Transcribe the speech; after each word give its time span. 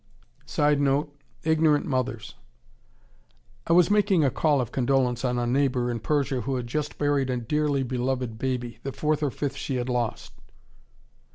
[Sidenote: 0.47 1.15
Ignorant 1.43 1.85
mothers.] 1.85 2.33
I 3.67 3.73
was 3.73 3.91
making 3.91 4.25
a 4.25 4.31
call 4.31 4.59
of 4.59 4.71
condolence 4.71 5.23
on 5.23 5.37
a 5.37 5.45
neighbor 5.45 5.91
in 5.91 5.99
Persia 5.99 6.41
who 6.41 6.55
had 6.55 6.65
just 6.65 6.97
buried 6.97 7.29
a 7.29 7.37
dearly 7.37 7.83
loved 7.83 8.39
baby, 8.39 8.79
the 8.81 8.93
fourth 8.93 9.21
or 9.21 9.29
fifth 9.29 9.57
she 9.57 9.75
had 9.75 9.89
lost. 9.89 10.33